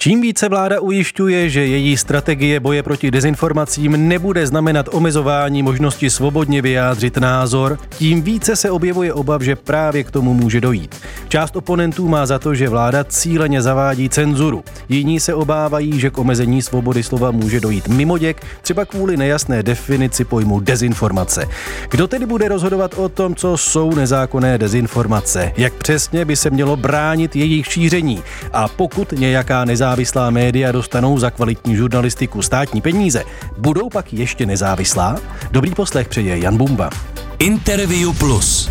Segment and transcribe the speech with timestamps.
[0.00, 6.62] Čím více vláda ujišťuje, že její strategie boje proti dezinformacím nebude znamenat omezování možnosti svobodně
[6.62, 10.94] vyjádřit názor, tím více se objevuje obav, že právě k tomu může dojít.
[11.28, 14.64] Část oponentů má za to, že vláda cíleně zavádí cenzuru.
[14.88, 20.24] Jiní se obávají, že k omezení svobody slova může dojít mimoděk, třeba kvůli nejasné definici
[20.24, 21.46] pojmu dezinformace.
[21.90, 25.52] Kdo tedy bude rozhodovat o tom, co jsou nezákonné dezinformace?
[25.56, 28.22] Jak přesně by se mělo bránit jejich šíření?
[28.52, 33.24] A pokud nějaká nezákonná nezávislá média dostanou za kvalitní žurnalistiku státní peníze,
[33.58, 35.16] budou pak ještě nezávislá?
[35.50, 36.90] Dobrý poslech přeje Jan Bumba.
[37.38, 38.68] Interview Plus.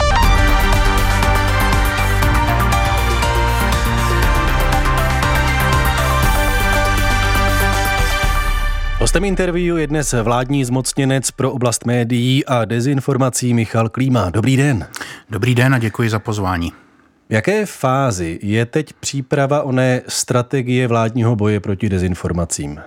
[8.99, 14.29] Hostem interview je dnes vládní zmocněnec pro oblast médií a dezinformací Michal Klíma.
[14.29, 14.87] Dobrý den.
[15.29, 16.86] Dobrý den a děkuji za pozvání.
[17.29, 22.79] V jaké fázi je teď příprava oné strategie vládního boje proti dezinformacím?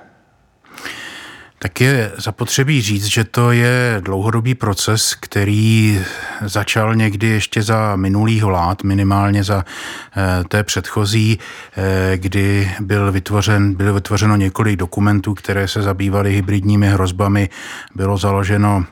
[1.62, 6.00] Tak je zapotřebí říct, že to je dlouhodobý proces, který
[6.40, 9.64] začal někdy ještě za minulých vlád, minimálně za
[10.16, 11.38] eh, té předchozí,
[11.76, 17.48] eh, kdy byl vytvořen, bylo vytvořeno několik dokumentů, které se zabývaly hybridními hrozbami.
[17.94, 18.84] Bylo založeno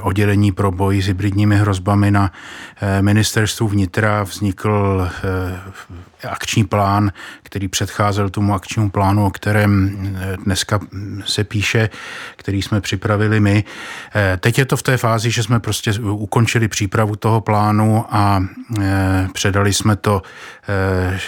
[0.00, 2.32] oddělení pro boj s hybridními hrozbami na
[2.80, 9.98] eh, ministerstvu vnitra vznikl eh, akční plán, který předcházel tomu akčnímu plánu, o kterém
[10.44, 10.80] dneska
[11.24, 11.90] se píše,
[12.36, 13.64] který jsme připravili my.
[14.40, 18.44] Teď je to v té fázi, že jsme prostě ukončili přípravu toho plánu a
[19.32, 20.22] předali jsme to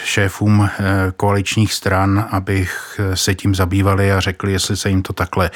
[0.05, 0.69] šéfům
[1.17, 5.51] koaličních stran, abych se tím zabývali a řekli, jestli se jim to takhle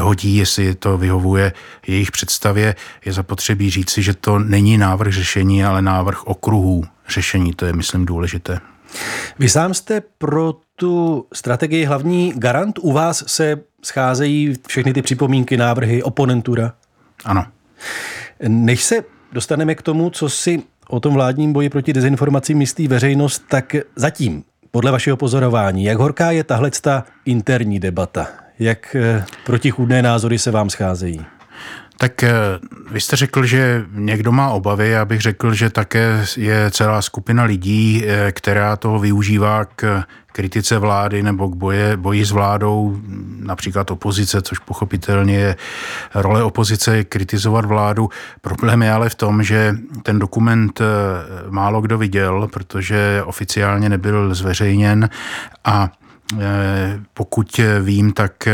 [0.00, 1.52] hodí, jestli to vyhovuje
[1.88, 7.52] jejich představě, je zapotřebí říci, že to není návrh řešení, ale návrh okruhů řešení.
[7.52, 8.60] To je, myslím, důležité.
[9.38, 12.78] Vy sám jste pro tu strategii hlavní garant.
[12.78, 16.72] U vás se scházejí všechny ty připomínky, návrhy, oponentura?
[17.24, 17.46] Ano.
[18.48, 23.42] Než se dostaneme k tomu, co si o tom vládním boji proti dezinformacím myslí veřejnost,
[23.48, 28.28] tak zatím, podle vašeho pozorování, jak horká je tahle ta interní debata?
[28.58, 31.26] Jak eh, protichůdné názory se vám scházejí?
[32.00, 32.32] Tak eh,
[32.90, 37.44] vy jste řekl, že někdo má obavy, já bych řekl, že také je celá skupina
[37.44, 43.00] lidí, eh, která toho využívá k kritice vlády nebo k boje, boji s vládou,
[43.40, 45.56] například opozice, což pochopitelně je
[46.14, 48.10] role opozice kritizovat vládu.
[48.40, 50.84] Problém je ale v tom, že ten dokument eh,
[51.50, 55.10] málo kdo viděl, protože oficiálně nebyl zveřejněn
[55.64, 55.90] a
[57.14, 58.52] pokud vím, tak eh,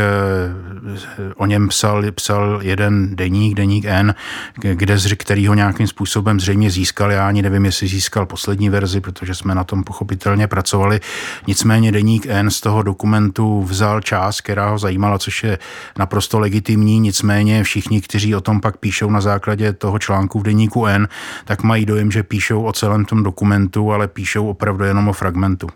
[1.35, 4.15] o něm psal, psal jeden deník, deník N,
[4.55, 7.11] kde, který ho nějakým způsobem zřejmě získal.
[7.11, 10.99] Já ani nevím, jestli získal poslední verzi, protože jsme na tom pochopitelně pracovali.
[11.47, 15.57] Nicméně deník N z toho dokumentu vzal část, která ho zajímala, což je
[15.97, 16.99] naprosto legitimní.
[16.99, 21.07] Nicméně všichni, kteří o tom pak píšou na základě toho článku v deníku N,
[21.45, 25.67] tak mají dojem, že píšou o celém tom dokumentu, ale píšou opravdu jenom o fragmentu.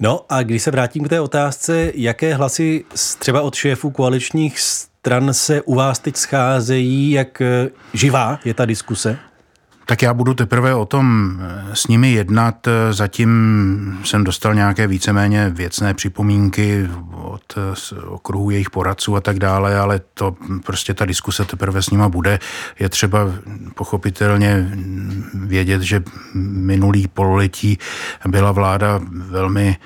[0.00, 2.84] No a když se vrátím k té otázce, jaké hlasy
[3.18, 8.64] třeba od šéfů koaličních stran se u vás teď scházejí, jak eh, živá je ta
[8.64, 9.18] diskuse?
[9.88, 12.66] Tak já budu teprve o tom eh, s nimi jednat.
[12.66, 19.38] Eh, zatím jsem dostal nějaké víceméně věcné připomínky od eh, okruhu jejich poradců a tak
[19.38, 22.38] dále, ale to prostě ta diskuse teprve s nima bude.
[22.78, 23.20] Je třeba
[23.74, 24.68] pochopitelně
[25.34, 26.02] vědět, že
[26.34, 27.78] minulý pololetí
[28.26, 29.76] byla vláda velmi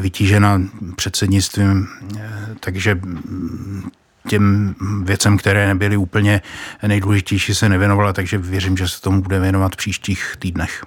[0.00, 0.62] vytížena
[0.96, 1.88] předsednictvím,
[2.60, 3.00] takže
[4.28, 4.74] těm
[5.04, 6.40] věcem, které nebyly úplně
[6.86, 10.84] nejdůležitější, se nevěnovala, takže věřím, že se tomu bude věnovat v příštích týdnech.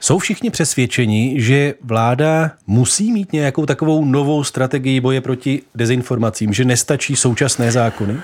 [0.00, 6.64] Jsou všichni přesvědčeni, že vláda musí mít nějakou takovou novou strategii boje proti dezinformacím, že
[6.64, 8.16] nestačí současné zákony?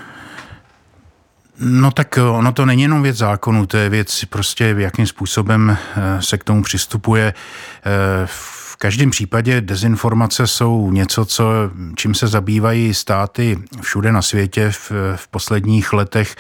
[1.59, 6.23] No tak ono to není jenom věc zákonu, to je věc prostě, jakým způsobem eh,
[6.23, 7.35] se k tomu přistupuje.
[8.27, 11.45] V eh, každém případě dezinformace jsou něco, co,
[11.97, 16.37] čím se zabývají státy všude na světě v, v posledních letech.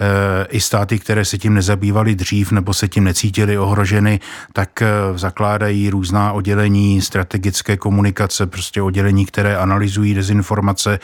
[0.00, 4.20] E, I státy, které se tím nezabývaly dřív nebo se tím necítily ohroženy,
[4.52, 10.98] tak e, zakládají různá oddělení strategické komunikace, prostě oddělení, které analyzují dezinformace.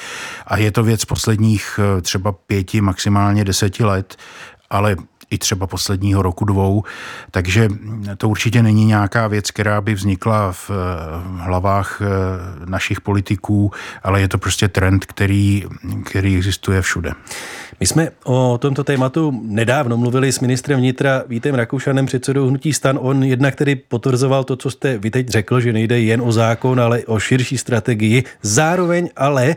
[0.47, 4.17] A je to věc posledních e, třeba pěti, maximálně deseti let.
[4.71, 4.97] Ale
[5.31, 6.83] i třeba posledního roku dvou,
[7.31, 7.69] takže
[8.17, 10.71] to určitě není nějaká věc, která by vznikla v
[11.39, 12.03] hlavách
[12.65, 13.73] našich politiků,
[14.03, 15.65] ale je to prostě trend, který,
[16.05, 17.13] který existuje všude.
[17.81, 22.99] My jsme o tomto tématu nedávno mluvili s ministrem vnitra Vítem Rakušanem, předsedou hnutí stan.
[23.01, 26.81] On jednak tedy potvrzoval to, co jste vy teď řekl, že nejde jen o zákon,
[26.81, 28.25] ale o širší strategii.
[28.43, 29.57] Zároveň ale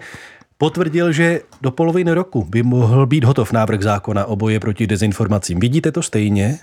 [0.61, 5.59] potvrdil, že do poloviny roku by mohl být hotov návrh zákona o boje proti dezinformacím.
[5.59, 6.59] Vidíte to stejně?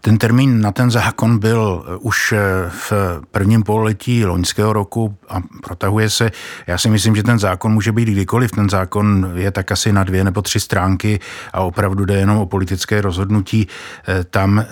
[0.00, 2.38] Ten termín na ten zákon byl eh, už eh,
[2.70, 2.92] v
[3.30, 6.30] prvním pololetí loňského roku a protahuje se.
[6.66, 8.50] Já si myslím, že ten zákon může být kdykoliv.
[8.50, 11.20] Ten zákon je tak asi na dvě nebo tři stránky
[11.52, 13.68] a opravdu jde jenom o politické rozhodnutí.
[14.08, 14.64] Eh, tam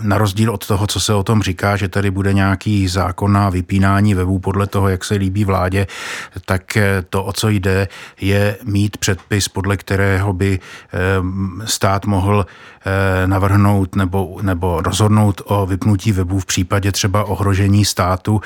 [0.00, 3.50] na rozdíl od toho, co se o tom říká, že tady bude nějaký zákon na
[3.50, 5.86] vypínání webů podle toho, jak se líbí vládě,
[6.44, 6.78] tak
[7.10, 7.88] to, o co jde,
[8.20, 10.60] je mít předpis, podle kterého by
[11.64, 12.46] stát mohl
[13.26, 18.40] navrhnout nebo, nebo rozhodnout o vypnutí webu v případě třeba ohrožení státu.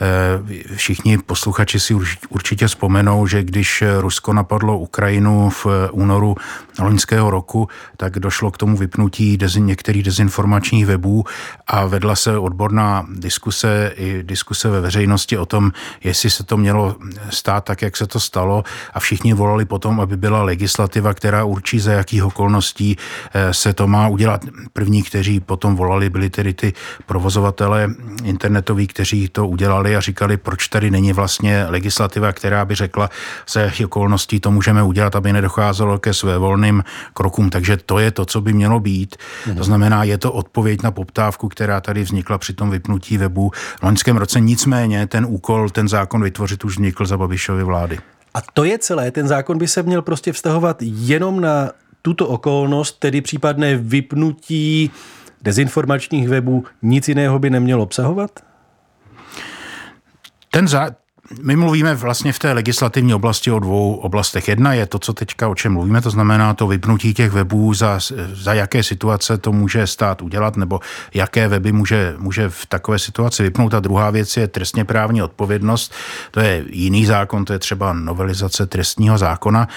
[0.00, 1.94] Eh, všichni posluchači si
[2.28, 6.34] určitě vzpomenou, že když Rusko napadlo Ukrajinu v únoru
[6.82, 11.24] loňského roku, tak došlo k tomu vypnutí dezin, některých dezinformačních webů
[11.66, 15.72] a vedla se odborná diskuse i diskuse ve veřejnosti o tom,
[16.04, 16.96] jestli se to mělo
[17.30, 21.80] stát tak, jak se to stalo a všichni volali potom, aby byla legislativa, která určí,
[21.80, 22.96] za jakých okolností
[23.32, 24.44] eh, se to má udělat.
[24.72, 26.72] První, kteří potom volali, byli tedy ty
[27.06, 27.88] provozovatele
[28.24, 33.08] internetoví, kteří to udělali a říkali, proč tady není vlastně legislativa, která by řekla,
[33.48, 36.38] za jakých okolností to můžeme udělat, aby nedocházelo ke své
[36.70, 36.84] volným
[37.14, 37.50] krokům.
[37.50, 39.16] Takže to je to, co by mělo být.
[39.46, 39.56] Mhm.
[39.56, 43.50] To znamená, je to odpověď na poptávku, která tady vznikla při tom vypnutí webu
[43.80, 44.40] v loňském roce.
[44.40, 47.98] Nicméně ten úkol, ten zákon vytvořit už vznikl za Babišovy vlády.
[48.34, 49.10] A to je celé.
[49.10, 51.70] Ten zákon by se měl prostě vztahovat jenom na
[52.02, 54.90] tuto okolnost, tedy případné vypnutí
[55.42, 58.30] dezinformačních webů, nic jiného by nemělo obsahovat?
[60.50, 60.90] Ten, za,
[61.42, 64.48] my mluvíme vlastně v té legislativní oblasti o dvou oblastech.
[64.48, 67.98] Jedna je to, co teďka o čem mluvíme, to znamená to vypnutí těch webů, za,
[68.32, 70.80] za jaké situace to může stát udělat, nebo
[71.14, 73.74] jaké weby může, může v takové situaci vypnout.
[73.74, 75.94] A druhá věc je trestně právní odpovědnost.
[76.30, 79.68] To je jiný zákon, to je třeba novelizace trestního zákona.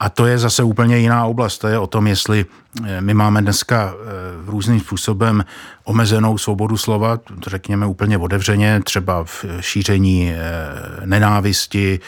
[0.00, 1.58] A to je zase úplně jiná oblast.
[1.58, 2.46] To je o tom, jestli
[2.86, 5.44] eh, my máme dneska eh, různým způsobem
[5.84, 12.00] omezenou svobodu slova, řekněme úplně otevřeně, třeba v šíření eh, nenávisti,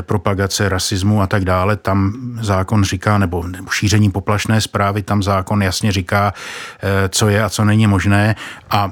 [0.00, 1.76] propagace rasismu a tak dále.
[1.76, 6.34] Tam zákon říká, nebo šíření poplašné zprávy, tam zákon jasně říká,
[7.08, 8.36] co je a co není možné.
[8.70, 8.90] A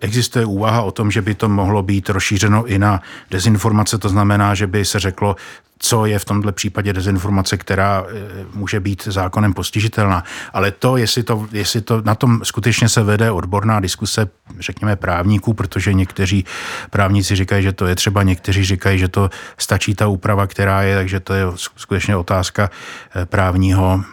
[0.00, 3.00] existuje úvaha o tom, že by to mohlo být rozšířeno i na
[3.30, 5.36] dezinformace, to znamená, že by se řeklo,
[5.78, 10.24] co je v tomto případě dezinformace, která e, může být zákonem postižitelná.
[10.52, 14.28] Ale to, jestli to, jestli to na tom skutečně se vede odborná diskuse,
[14.58, 16.44] řekněme právníků, protože někteří
[16.90, 20.96] právníci říkají, že to je třeba, někteří říkají, že to stačí ta úprava, která je,
[20.96, 21.44] takže to je
[21.76, 22.70] skutečně otázka
[23.16, 24.04] e, právního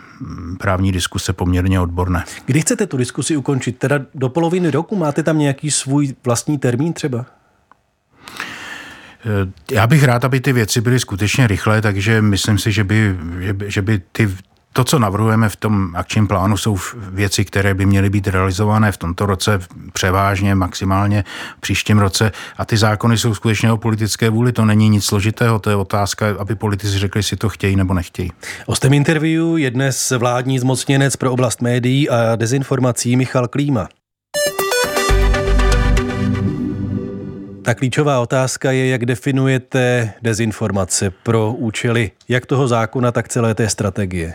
[0.59, 2.23] právní diskuse poměrně odborné.
[2.45, 3.77] Kdy chcete tu diskusi ukončit?
[3.77, 4.95] Teda do poloviny roku?
[4.95, 7.25] Máte tam nějaký svůj vlastní termín třeba?
[9.71, 13.53] Já bych rád, aby ty věci byly skutečně rychlé, takže myslím si, že by, že
[13.53, 14.29] by, že by ty,
[14.73, 18.97] to, co navrhujeme v tom akčním plánu, jsou věci, které by měly být realizované v
[18.97, 19.59] tomto roce,
[19.93, 21.23] převážně, maximálně
[21.57, 22.31] v příštím roce.
[22.57, 26.25] A ty zákony jsou skutečně o politické vůli, to není nic složitého, to je otázka,
[26.39, 28.31] aby politici řekli, jestli to chtějí nebo nechtějí.
[28.65, 33.87] Ostem interview je dnes vládní zmocněnec pro oblast médií a dezinformací Michal Klíma.
[37.63, 43.69] Ta klíčová otázka je, jak definujete dezinformace pro účely jak toho zákona, tak celé té
[43.69, 44.33] strategie.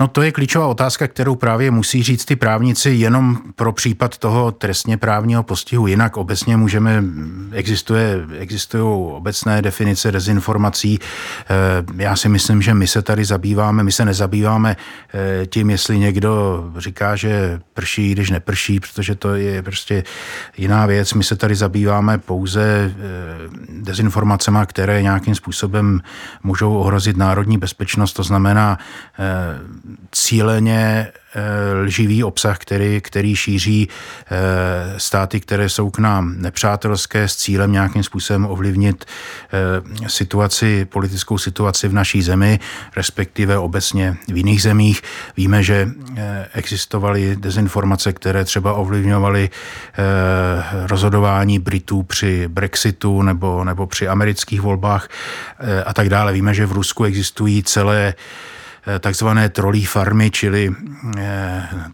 [0.00, 4.52] No to je klíčová otázka, kterou právě musí říct ty právníci jenom pro případ toho
[4.52, 5.86] trestně právního postihu.
[5.86, 7.04] Jinak obecně můžeme,
[7.52, 8.84] existuje, existují
[9.16, 10.98] obecné definice dezinformací.
[10.98, 14.76] Eh, já si myslím, že my se tady zabýváme, my se nezabýváme
[15.14, 20.04] eh, tím, jestli někdo říká, že prší, když neprší, protože to je prostě
[20.56, 21.14] jiná věc.
[21.14, 22.94] My se tady zabýváme pouze eh,
[23.68, 26.00] dezinformacemi, které nějakým způsobem
[26.42, 28.78] můžou ohrozit národní bezpečnost, to znamená
[30.12, 37.36] cíleně eh, lživý obsah, který, který šíří eh, státy, které jsou k nám nepřátelské s
[37.36, 42.60] cílem nějakým způsobem ovlivnit eh, situaci, politickou situaci v naší zemi,
[42.96, 45.02] respektive obecně v jiných zemích.
[45.36, 45.88] Víme, že
[46.52, 49.50] existovaly dezinformace, které třeba ovlivňovaly
[50.86, 55.08] rozhodování Britů při Brexitu nebo, nebo při amerických volbách
[55.86, 56.32] a tak dále.
[56.32, 58.14] Víme, že v Rusku existují celé
[59.00, 60.74] takzvané trolí farmy, čili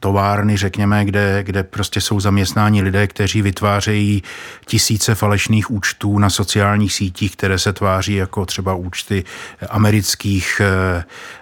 [0.00, 4.23] továrny, řekněme, kde, kde prostě jsou zaměstnáni lidé, kteří vytvářejí
[4.66, 9.25] tisíce falešných účtů na sociálních sítích, které se tváří jako třeba účty
[9.68, 10.61] amerických,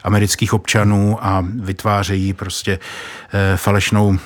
[0.04, 2.78] amerických občanů a vytvářejí prostě
[3.56, 4.18] falešnou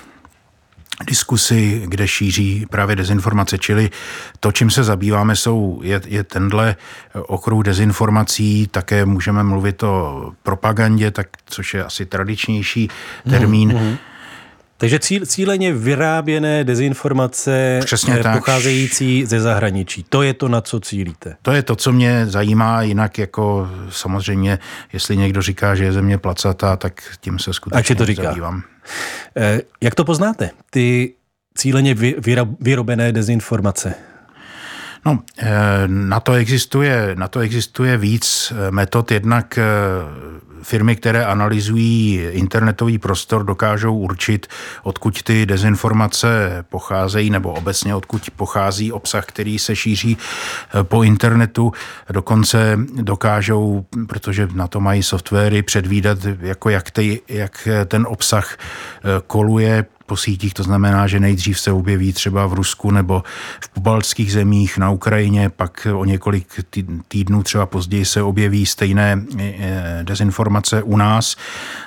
[1.07, 3.59] diskusy, kde šíří právě dezinformace.
[3.59, 3.91] Čili
[4.41, 6.77] to, čím se zabýváme, jsou, je, je tenhle
[7.15, 12.89] okruh dezinformací, také můžeme mluvit o propagandě, tak, což je asi tradičnější
[13.31, 13.73] termín.
[13.73, 13.97] Mm-hmm.
[14.83, 19.29] Takže cíl, cíleně vyráběné dezinformace Přesně eh, pocházející tak.
[19.31, 20.05] ze zahraničí.
[20.09, 21.37] To je to, na co cílíte.
[21.43, 24.59] To je to, co mě zajímá, jinak jako samozřejmě,
[24.93, 28.23] jestli někdo říká, že je země placatá, tak tím se skutečně to říká.
[28.23, 28.63] zabývám.
[29.37, 31.15] Eh, jak to poznáte, ty
[31.55, 31.95] cíleně
[32.61, 33.95] vyrobené dezinformace?
[35.07, 35.49] No, eh,
[35.87, 39.11] na to existuje, na to existuje víc metod.
[39.11, 39.59] Jednak
[40.63, 44.47] firmy, které analyzují internetový prostor, dokážou určit,
[44.83, 51.73] odkud ty dezinformace pocházejí, nebo obecně odkud pochází obsah, který se šíří eh, po internetu.
[52.11, 59.23] Dokonce dokážou, protože na to mají softwary, předvídat, jako jak, ty, jak ten obsah eh,
[59.27, 63.23] koluje po sítích, to znamená, že nejdřív se objeví třeba v Rusku nebo
[63.61, 66.47] v pobaltských zemích na Ukrajině, pak o několik
[67.09, 71.37] týdnů třeba později se objeví stejné eh, dezinformace u nás.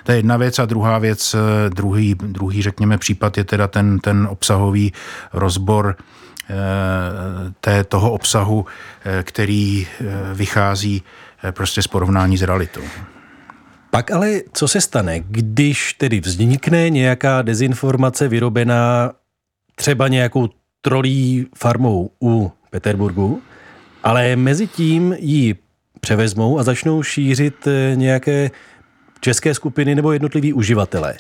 [0.03, 3.99] To je jedna věc a druhá věc, eh, druhý, druhý řekněme případ je teda ten,
[3.99, 4.93] ten obsahový
[5.33, 5.95] rozbor
[7.61, 8.65] té, toho obsahu,
[9.23, 9.87] který
[10.33, 11.03] vychází
[11.51, 12.81] prostě z porovnání s realitou.
[13.95, 19.11] Pak ale co se stane, když tedy vznikne nějaká dezinformace vyrobená
[19.75, 20.49] třeba nějakou
[20.81, 23.41] trolí farmou u Peterburgu,
[24.03, 25.55] ale mezi tím ji
[25.99, 28.51] převezmou a začnou šířit eh, nějaké
[29.19, 31.15] české skupiny nebo jednotliví uživatelé.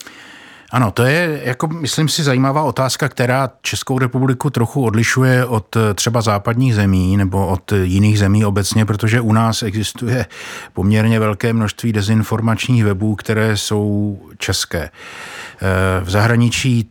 [0.71, 5.93] Ano, to je, jako myslím si, zajímavá otázka, která Českou republiku trochu odlišuje od eh,
[5.93, 10.25] třeba západních zemí nebo od jiných zemí obecně, protože u nás existuje
[10.73, 14.79] poměrně velké množství dezinformačních webů, které jsou české.
[14.81, 14.89] Eh,
[16.03, 16.89] v zahraničí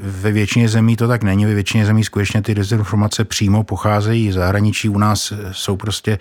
[0.00, 4.34] ve většině zemí to tak není, ve většině zemí skutečně ty dezinformace přímo pocházejí z
[4.34, 4.88] zahraničí.
[4.88, 6.18] U nás jsou prostě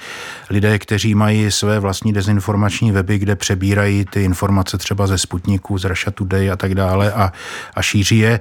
[0.49, 5.83] lidé, kteří mají své vlastní dezinformační weby, kde přebírají ty informace třeba ze Sputniku, z
[5.83, 7.31] Russia Today a tak dále a,
[7.75, 8.39] a šíří je.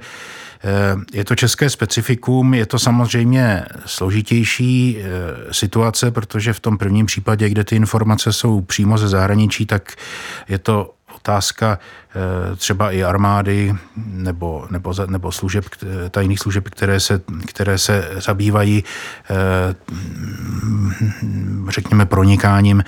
[0.63, 7.05] Eh, je to české specifikum, je to samozřejmě složitější eh, situace, protože v tom prvním
[7.05, 9.93] případě, kde ty informace jsou přímo ze zahraničí, tak
[10.49, 10.93] je to
[11.23, 15.65] otázka eh, třeba i armády nebo, nebo, nebo služeb,
[16.11, 18.83] tajných služeb, které se, které se zabývají
[19.29, 19.75] eh,
[21.69, 22.83] řekněme pronikáním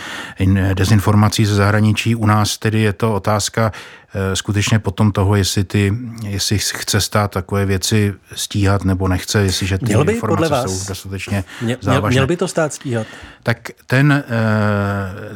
[0.73, 2.15] dezinformací ze zahraničí.
[2.15, 5.93] U nás tedy je to otázka eh, skutečně potom toho, jestli, ty,
[6.27, 10.71] jestli chce stát takové věci stíhat nebo nechce, jestliže ty měl by informace podle vás,
[10.71, 12.15] jsou dostatečně měl, závažné.
[12.15, 13.07] Měl by to stát stíhat?
[13.43, 14.23] Tak ten,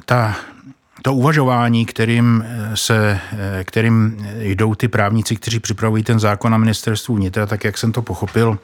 [0.06, 0.36] ta
[1.02, 6.58] to uvažování, kterým, eh, se, eh, kterým jdou ty právníci, kteří připravují ten zákon na
[6.58, 8.58] ministerstvu vnitra, tak jak jsem to pochopil,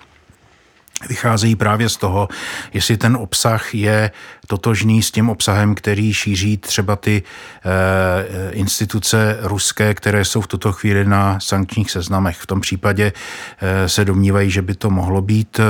[1.09, 2.27] vycházejí právě z toho,
[2.73, 4.11] jestli ten obsah je
[4.47, 7.23] totožný s tím obsahem, který šíří třeba ty
[7.65, 12.37] e, instituce ruské, které jsou v tuto chvíli na sankčních seznamech.
[12.37, 13.13] V tom případě
[13.61, 15.63] e, se domnívají, že by to mohlo být e,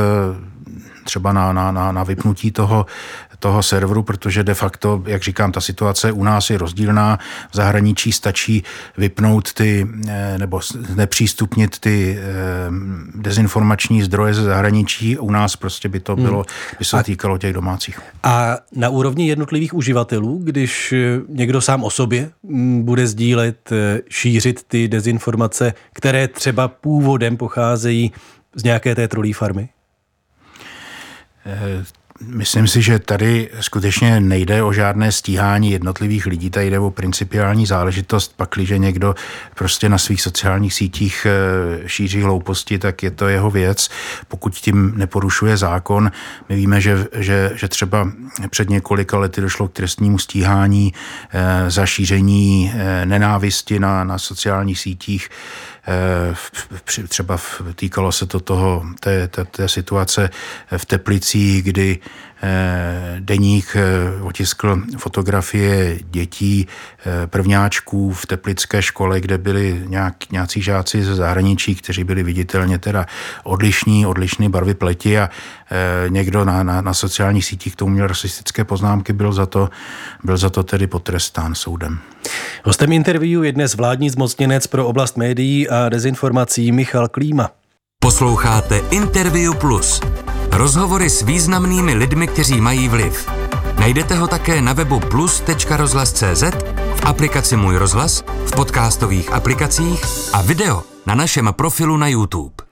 [1.04, 2.86] třeba na, na, na, na vypnutí toho,
[3.46, 7.20] toho serveru, protože de facto, jak říkám, ta situace u nás je rozdílná.
[7.52, 8.64] V zahraničí stačí
[8.98, 10.60] vypnout ty, eh, nebo
[10.96, 12.24] nepřístupnit ty eh,
[13.16, 15.18] dezinformační zdroje ze zahraničí.
[15.18, 16.24] U nás prostě by to hmm.
[16.26, 16.46] bylo,
[16.80, 18.00] by se týkalo těch domácích.
[18.24, 23.70] A na úrovni jednotlivých uživatelů, když eh, někdo sám o sobě mm, bude sdílet,
[24.10, 28.12] šířit ty dezinformace, které třeba původem pocházejí
[28.56, 29.70] z nějaké té trolí farmy?
[32.22, 37.66] Myslím si, že tady skutečně nejde o žádné stíhání jednotlivých lidí, tady jde o principiální
[37.66, 38.34] záležitost.
[38.38, 39.16] Pakliže někdo
[39.56, 43.90] prostě na svých sociálních sítích eh, šíří hlouposti, tak je to jeho věc.
[44.28, 46.12] Pokud tím neporušuje zákon,
[46.50, 48.12] my víme, že, že, že třeba
[48.50, 50.94] před několika lety došlo k trestnímu stíhání
[51.34, 55.30] eh, za šíření eh, nenávisti na, na sociálních sítích
[57.08, 57.38] třeba
[57.76, 60.30] týkalo se to toho, té, té, té situace
[60.78, 62.00] v Teplicích, kdy
[62.44, 66.68] eh, deník eh, otiskl fotografie dětí
[67.06, 72.80] eh, prvňáčků v teplické škole, kde byli nějak, nějací žáci ze zahraničí, kteří byli viditelně
[72.80, 73.06] teda
[73.44, 75.30] odlišní, odlišné barvy pleti a
[76.10, 79.70] někdo na, na, na sociálních sítích k tomu měl rasistické poznámky, byl za to,
[80.24, 82.00] byl za to tedy potrestán soudem.
[82.66, 87.50] Hostem interview je dnes vládní zmocněnec pro oblast médií a dezinformací Michal Klíma.
[88.00, 90.02] Posloucháte Interview Plus.
[90.52, 93.30] Rozhovory s významnými lidmi, kteří mají vliv.
[93.80, 96.44] Najdete ho také na webu plus.rozhlas.cz,
[96.96, 100.02] v aplikaci Můj rozhlas, v podcastových aplikacích
[100.34, 102.65] a video na našem profilu na YouTube.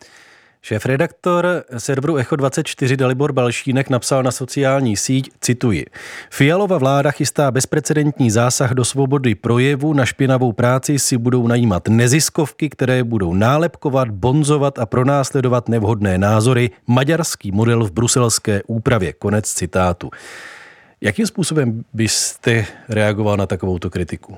[0.65, 5.85] Šéf-redaktor serveru Echo24 Dalibor Balšínek napsal na sociální síť, cituji,
[6.29, 12.69] Fialova vláda chystá bezprecedentní zásah do svobody projevu, na špinavou práci si budou najímat neziskovky,
[12.69, 19.13] které budou nálepkovat, bonzovat a pronásledovat nevhodné názory, maďarský model v bruselské úpravě.
[19.13, 20.11] Konec citátu.
[21.01, 24.37] Jakým způsobem byste reagoval na takovouto kritiku?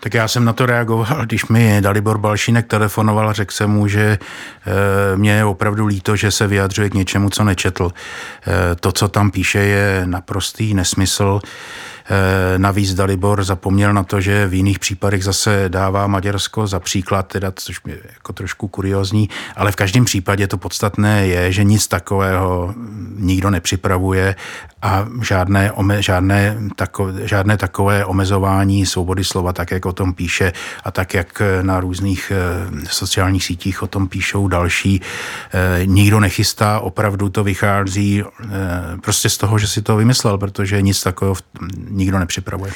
[0.00, 3.88] Tak já jsem na to reagoval, když mi Dalibor Balšínek telefonoval a řekl jsem mu,
[3.88, 4.18] že
[4.66, 7.90] eh, mě je opravdu líto, že se vyjadřuje k něčemu, co nečetl.
[7.92, 11.40] Eh, to, co tam píše, je naprostý nesmysl.
[12.12, 17.26] Eh, navíc Dalibor zapomněl na to, že v jiných případech zase dává Maďarsko za příklad,
[17.26, 21.88] teda, což je jako trošku kuriozní, ale v každém případě to podstatné je, že nic
[21.88, 22.74] takového
[23.16, 24.36] nikdo nepřipravuje
[24.82, 30.52] a žádné, ome, žádné, tako, žádné takové omezování svobody slova, tak jak o tom píše
[30.84, 36.80] a tak jak na různých eh, sociálních sítích o tom píšou další, eh, nikdo nechystá,
[36.80, 38.22] opravdu to vychází
[39.02, 41.36] prostě z toho, že si to vymyslel, protože nic takového
[41.88, 42.72] nikdo nepřipravuje.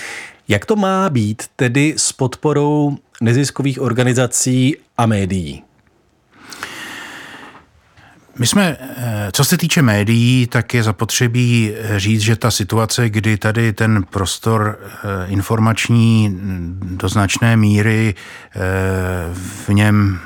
[0.49, 5.63] Jak to má být tedy s podporou neziskových organizací a médií?
[8.39, 13.11] My jsme, eh, co se týče médií, tak je zapotřebí eh, říct, že ta situace,
[13.11, 16.39] kdy tady ten prostor eh, informační
[16.83, 18.15] do značné míry
[19.67, 20.19] v něm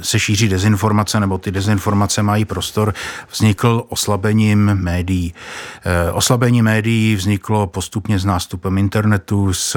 [0.00, 2.94] se šíří dezinformace, nebo ty dezinformace mají prostor,
[3.30, 5.34] vznikl oslabením médií.
[6.12, 9.76] Oslabení médií vzniklo postupně s nástupem internetu, s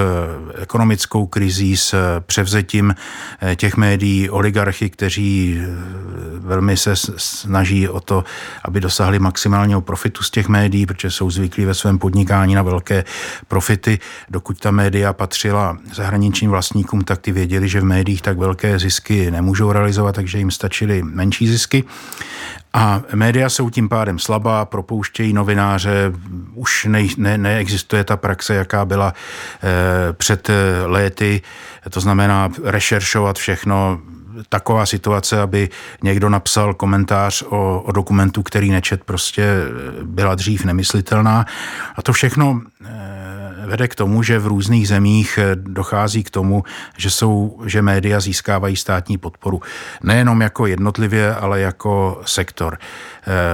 [0.56, 2.96] ekonomickou krizí, s převzetím
[3.56, 5.62] těch médií oligarchy, kteří
[6.40, 6.94] velmi se
[7.56, 8.24] snaží o to,
[8.64, 13.04] aby dosáhli maximálního profitu z těch médií, protože jsou zvyklí ve svém podnikání na velké
[13.48, 14.00] profity.
[14.30, 19.32] Dokud ta média patřila zahraničním vlastníkům, tak ty věděli, že v médiích tak velké zisky
[19.32, 21.84] nemůžou realizovat, takže jim stačily menší zisky.
[22.74, 26.12] A média jsou tím pádem slabá, propouštějí novináře,
[26.54, 30.50] už ne, ne, neexistuje ta praxe, jaká byla e, před
[30.86, 31.42] léty,
[31.90, 34.00] to znamená rešeršovat všechno,
[34.50, 35.70] taková situace, aby
[36.04, 39.48] někdo napsal komentář o, o dokumentu, který nečet, prostě
[40.04, 41.46] byla dřív nemyslitelná.
[41.96, 46.64] A to všechno eh, vede k tomu, že v různých zemích eh, dochází k tomu,
[46.98, 49.62] že, jsou, že média získávají státní podporu.
[50.04, 52.78] Nejenom jako jednotlivě, ale jako sektor.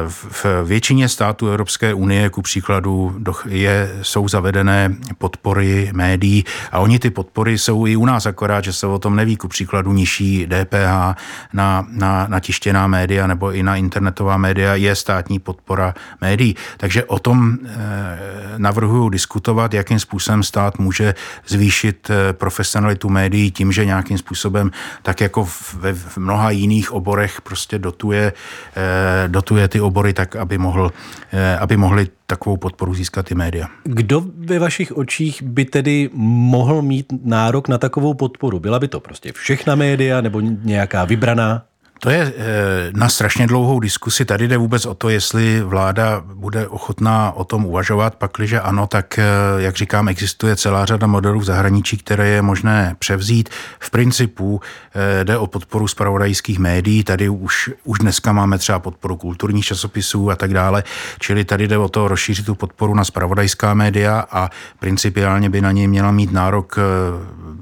[0.07, 3.15] V většině států Evropské unie, ku příkladu,
[3.47, 8.73] je, jsou zavedené podpory médií a oni ty podpory jsou i u nás, akorát, že
[8.73, 11.15] se o tom neví, ku příkladu nižší DPH
[11.53, 16.55] na, na, na tištěná média nebo i na internetová média je státní podpora médií.
[16.77, 18.19] Takže o tom eh,
[18.57, 21.15] navrhuji diskutovat, jakým způsobem stát může
[21.47, 27.41] zvýšit eh, profesionalitu médií tím, že nějakým způsobem, tak jako v, v mnoha jiných oborech
[27.41, 28.33] prostě dotuje,
[28.75, 30.91] eh, dotuje ty obory tak, aby, mohl,
[31.31, 33.67] eh, aby mohli takovou podporu získat i média.
[33.83, 38.59] Kdo ve vašich očích by tedy mohl mít nárok na takovou podporu?
[38.59, 41.63] Byla by to prostě všechna média nebo nějaká vybraná?
[42.03, 44.25] To je eh, na strašně dlouhou diskusi.
[44.25, 48.15] Tady jde vůbec o to, jestli vláda bude ochotná o tom uvažovat.
[48.15, 49.23] Pakliže ano, tak, eh,
[49.57, 53.49] jak říkám, existuje celá řada modelů v zahraničí, které je možné převzít.
[53.79, 54.61] V principu
[54.95, 57.03] eh, jde o podporu zpravodajských médií.
[57.03, 60.83] Tady už, už dneska máme třeba podporu kulturních časopisů a tak dále.
[61.19, 65.71] Čili tady jde o to rozšířit tu podporu na zpravodajská média a principiálně by na
[65.71, 66.79] něj měla mít nárok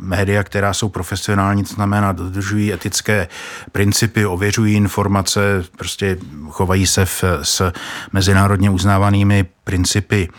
[0.01, 3.27] média, která jsou profesionální, to znamená dodržují etické
[3.71, 6.17] principy, ověřují informace, prostě
[6.49, 7.71] chovají se v, s
[8.13, 10.29] mezinárodně uznávanými principy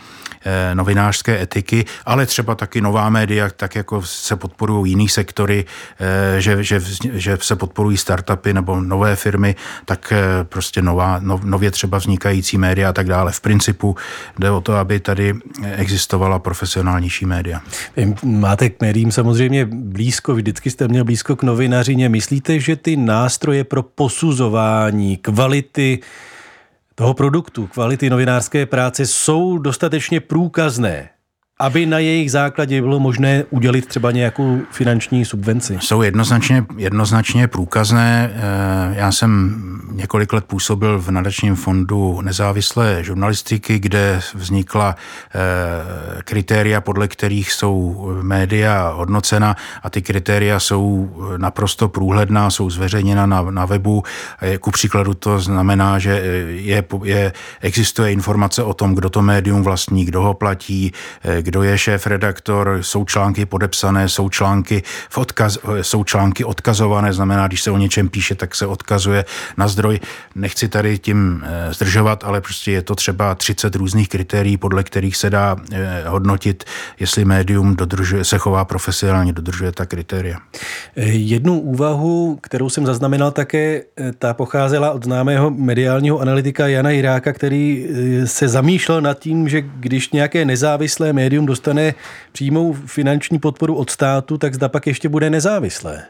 [0.73, 5.65] novinářské etiky, ale třeba taky nová média, tak jako se podporují jiný sektory,
[6.35, 6.81] eh, že, že,
[7.13, 12.89] že se podporují startupy nebo nové firmy, tak eh, prostě nová, nově třeba vznikající média
[12.89, 13.31] a tak dále.
[13.31, 13.95] V principu
[14.39, 15.33] jde o to, aby tady
[15.75, 17.61] existovala profesionálnější média.
[17.95, 22.09] Vy máte k médiím samozřejmě blízko, vždycky jste měl blízko k novinařině.
[22.09, 25.99] Myslíte, že ty nástroje pro posuzování kvality
[27.01, 31.09] toho produktu, kvality novinářské práce jsou dostatečně průkazné,
[31.61, 35.77] aby na jejich základě bylo možné udělit třeba nějakou finanční subvenci?
[35.81, 38.31] Jsou jednoznačně, jednoznačně průkazné.
[38.33, 38.39] Eh,
[38.99, 47.07] já jsem několik let působil v nadačním fondu nezávislé žurnalistiky, kde vznikla eh, kritéria, podle
[47.07, 54.03] kterých jsou média hodnocena a ty kritéria jsou naprosto průhledná, jsou zveřejněna na, na webu.
[54.59, 60.05] Ku příkladu to znamená, že je, je, existuje informace o tom, kdo to médium vlastní,
[60.05, 60.91] kdo ho platí,
[61.41, 67.47] kdo je šéf redaktor, jsou články podepsané, jsou články, v odkaz, jsou články odkazované, znamená,
[67.47, 69.25] když se o něčem píše, tak se odkazuje
[69.57, 69.99] na zdroj.
[70.35, 75.17] Nechci tady tím eh, zdržovat, ale prostě je to třeba 30 různých kritérií, podle kterých
[75.17, 76.63] se dá eh, hodnotit,
[76.99, 80.37] jestli médium dodržuje, se chová profesionálně, dodržuje ta kritéria.
[80.95, 83.81] Eh, jednu úvahu, kterou jsem zaznamenal také,
[84.19, 87.87] ta pocházela od známého mediálního analytika Jana Jiráka, který
[88.25, 91.93] se zamýšlel nad tím, že když nějaké nezávislé médium dostane
[92.31, 96.03] přímou finanční podporu od státu, tak zda pak ještě bude nezávislé.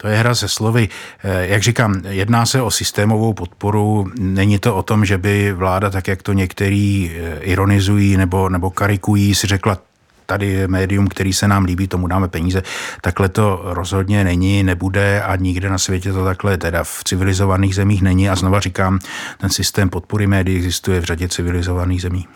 [0.00, 0.88] To je hra se slovy.
[1.24, 4.10] Eh, jak říkám, jedná se o systémovou podporu.
[4.18, 8.70] Není to o tom, že by vláda, tak jak to některý eh, ironizují nebo, nebo
[8.70, 9.78] karikují, si řekla,
[10.26, 12.62] tady je médium, který se nám líbí, tomu dáme peníze.
[13.00, 18.02] Takhle to rozhodně není, nebude a nikde na světě to takhle teda v civilizovaných zemích
[18.02, 18.30] není.
[18.30, 18.98] A znova říkám,
[19.38, 22.26] ten systém podpory médií existuje v řadě civilizovaných zemí.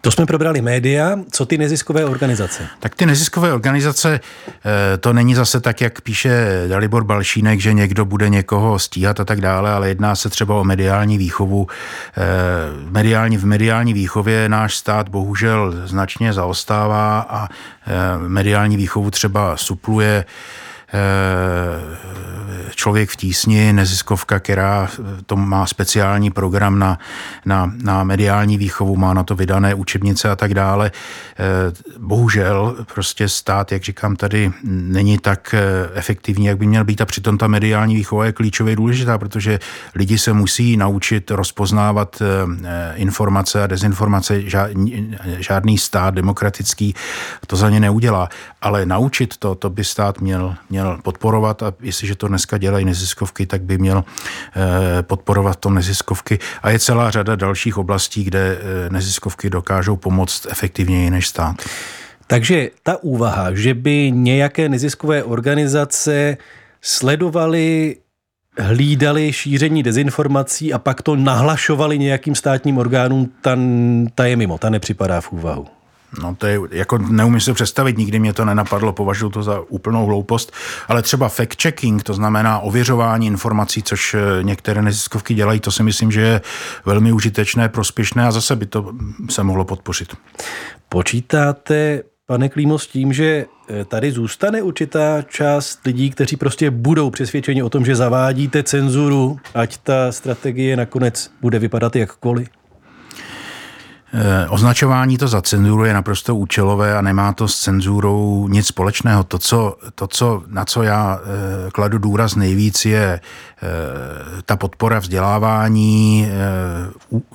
[0.00, 2.66] To jsme probrali média, co ty neziskové organizace?
[2.80, 4.20] Tak ty neziskové organizace,
[4.94, 9.24] eh, to není zase tak, jak píše Dalibor Balšínek, že někdo bude někoho stíhat a
[9.24, 11.66] tak dále, ale jedná se třeba o mediální výchovu.
[12.16, 12.22] Eh,
[12.90, 20.24] mediální, v mediální výchově náš stát bohužel značně zaostává a eh, mediální výchovu třeba supluje
[22.74, 24.88] Člověk v tísni, neziskovka, která
[25.26, 26.98] to má speciální program na,
[27.44, 30.90] na, na mediální výchovu, má na to vydané učebnice a tak dále.
[31.98, 35.54] Bohužel prostě stát, jak říkám tady, není tak
[35.94, 39.58] efektivní, jak by měl být a přitom ta mediální výchova je klíčově důležitá, protože
[39.94, 42.22] lidi se musí naučit rozpoznávat
[42.94, 44.42] informace a dezinformace.
[45.38, 46.94] Žádný stát demokratický
[47.46, 48.28] to za ně neudělá,
[48.62, 52.84] ale naučit to, to by stát měl, měl měl podporovat a jestliže to dneska dělají
[52.84, 56.38] neziskovky, tak by měl eh, podporovat to neziskovky.
[56.62, 61.56] A je celá řada dalších oblastí, kde eh, neziskovky dokážou pomoct efektivněji než stát.
[62.26, 66.36] Takže ta úvaha, že by nějaké neziskové organizace
[66.80, 67.96] sledovaly
[68.58, 73.58] hlídali šíření dezinformací a pak to nahlašovali nějakým státním orgánům, ta,
[74.14, 75.77] ta je mimo, ta nepřipadá v úvahu.
[76.22, 80.06] No to je, jako neumím si představit, nikdy mě to nenapadlo, považuji to za úplnou
[80.06, 80.52] hloupost,
[80.88, 86.12] ale třeba fact-checking, to znamená ověřování informací, což eh, některé neziskovky dělají, to si myslím,
[86.12, 86.40] že je
[86.86, 88.92] velmi užitečné, prospěšné a zase by to
[89.30, 90.14] se mohlo podpořit.
[90.88, 97.10] Počítáte, pane Klímo, s tím, že eh, tady zůstane určitá část lidí, kteří prostě budou
[97.10, 102.57] přesvědčeni o tom, že zavádíte cenzuru, ať ta strategie nakonec bude vypadat jakkoliv?
[104.12, 109.24] Eh, označování to za cenzuru je naprosto účelové a nemá to s cenzurou nic společného.
[109.24, 113.22] To, co, to co, na co já eh, kladu důraz nejvíc, je eh,
[114.42, 116.28] ta podpora vzdělávání,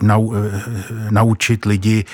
[0.01, 0.33] nau,
[1.09, 2.05] naučit lidi,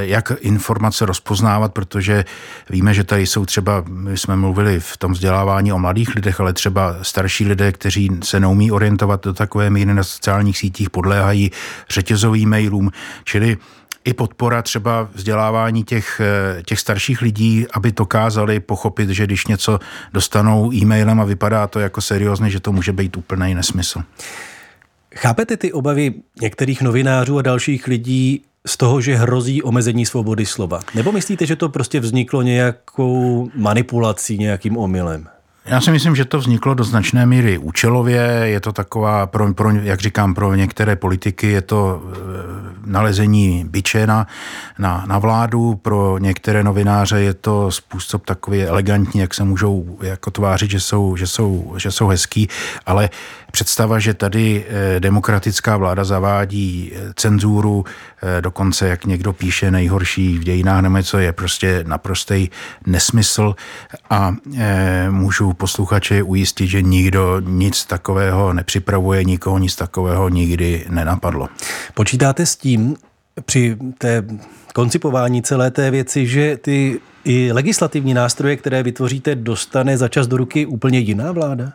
[0.00, 2.24] jak informace rozpoznávat, protože
[2.70, 6.52] víme, že tady jsou třeba, my jsme mluvili v tom vzdělávání o mladých lidech, ale
[6.52, 11.50] třeba starší lidé, kteří se neumí orientovat do takové míry na sociálních sítích, podléhají
[11.90, 12.90] řetězovým mailům,
[13.24, 13.56] čili
[14.04, 19.46] i podpora třeba vzdělávání těch, eh, těch starších lidí, aby to kázali pochopit, že když
[19.46, 19.78] něco
[20.12, 24.02] dostanou e-mailem a vypadá to jako seriózně, že to může být úplný nesmysl.
[25.14, 30.80] Chápete ty obavy některých novinářů a dalších lidí z toho, že hrozí omezení svobody slova?
[30.94, 35.28] Nebo myslíte, že to prostě vzniklo nějakou manipulací, nějakým omylem?
[35.66, 38.20] Já si myslím, že to vzniklo do značné míry účelově.
[38.42, 42.16] Je to taková, pro, pro, jak říkám, pro některé politiky je to e,
[42.86, 44.26] nalezení byče na,
[44.78, 50.30] na, na vládu, pro některé novináře je to způsob takový elegantní, jak se můžou jako
[50.30, 52.48] tvářit, že jsou, že jsou, že jsou hezký,
[52.86, 53.10] ale
[53.52, 57.84] představa, že tady e, demokratická vláda zavádí e, cenzuru,
[58.40, 62.48] dokonce, jak někdo píše, nejhorší v dějinách nebo co je prostě naprostý
[62.86, 63.54] nesmysl
[64.10, 64.34] a
[65.10, 71.48] můžu posluchače ujistit, že nikdo nic takového nepřipravuje, nikoho nic takového nikdy nenapadlo.
[71.94, 72.96] Počítáte s tím
[73.44, 74.24] při té
[74.74, 80.36] koncipování celé té věci, že ty i legislativní nástroje, které vytvoříte, dostane za čas do
[80.36, 81.72] ruky úplně jiná vláda?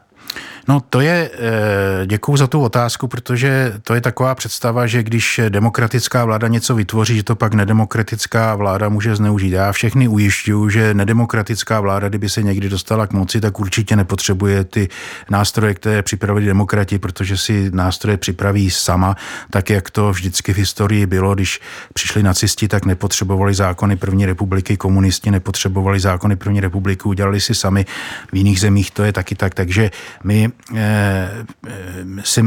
[0.67, 5.39] No to je, eh, děkuji za tu otázku, protože to je taková představa, že když
[5.49, 9.51] demokratická vláda něco vytvoří, že to pak nedemokratická vláda může zneužít.
[9.51, 14.63] Já všechny ujišťuju, že nedemokratická vláda, kdyby se někdy dostala k moci, tak určitě nepotřebuje
[14.63, 14.89] ty
[15.29, 19.15] nástroje, které připravili demokrati, protože si nástroje připraví sama,
[19.49, 21.59] tak jak to vždycky v historii bylo, když
[21.93, 27.85] přišli nacisti, tak nepotřebovali zákony první republiky, komunisti nepotřebovali zákony první republiky, udělali si sami.
[28.31, 29.91] V jiných zemích to je taky tak, takže
[30.23, 30.51] my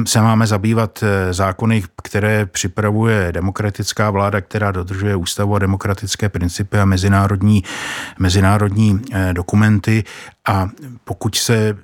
[0.04, 6.78] se máme zabývat eh, zákony, které připravuje demokratická vláda, která dodržuje ústavu a demokratické principy
[6.78, 7.64] a mezinárodní,
[8.18, 10.04] mezinárodní eh, dokumenty
[10.48, 10.68] a
[11.04, 11.76] pokud se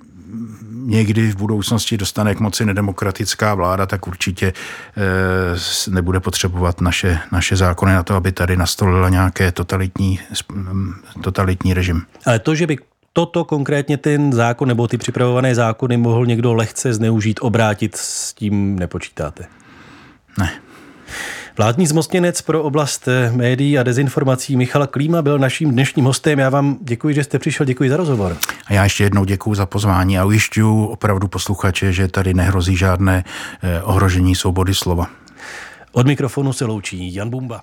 [0.73, 4.53] někdy v budoucnosti dostane k moci nedemokratická vláda, tak určitě
[5.91, 10.21] nebude potřebovat naše, naše zákony na to, aby tady nastolila nějaké totalitní,
[11.23, 12.03] totalitní režim.
[12.27, 12.79] Ale to, že by
[13.17, 18.79] toto konkrétně ten zákon nebo ty připravované zákony mohl někdo lehce zneužít, obrátit, s tím
[18.79, 19.45] nepočítáte?
[20.39, 20.53] Ne.
[21.57, 26.39] Vládní zmocněnec pro oblast eh, médií a dezinformací Michal Klíma byl naším dnešním hostem.
[26.39, 28.37] Já vám děkuji, že jste přišel, děkuji za rozhovor.
[28.67, 33.25] A já ještě jednou děkuji za pozvání a ujišťuju opravdu posluchače, že tady nehrozí žádné
[33.63, 35.07] eh, ohrožení svobody slova.
[35.93, 37.63] Od mikrofonu se loučí Jan Bumba.